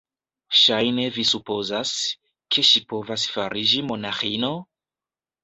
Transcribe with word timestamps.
Ŝajne 0.59 1.03
vi 1.17 1.25
supozas, 1.31 1.91
ke 2.57 2.65
ŝi 2.71 2.83
povas 2.95 3.27
fariĝi 3.35 3.85
monaĥino? 3.93 4.53